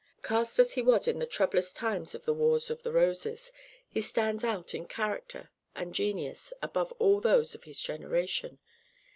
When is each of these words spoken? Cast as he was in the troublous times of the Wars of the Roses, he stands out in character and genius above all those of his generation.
Cast 0.23 0.57
as 0.57 0.71
he 0.73 0.81
was 0.81 1.07
in 1.07 1.19
the 1.19 1.27
troublous 1.27 1.71
times 1.71 2.15
of 2.15 2.25
the 2.25 2.33
Wars 2.33 2.71
of 2.71 2.81
the 2.81 2.91
Roses, 2.91 3.51
he 3.87 4.01
stands 4.01 4.43
out 4.43 4.73
in 4.73 4.87
character 4.87 5.51
and 5.75 5.93
genius 5.93 6.51
above 6.63 6.91
all 6.97 7.19
those 7.21 7.53
of 7.53 7.65
his 7.65 7.79
generation. 7.79 8.57